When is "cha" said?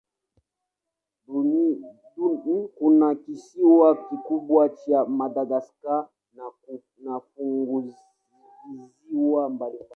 4.69-5.05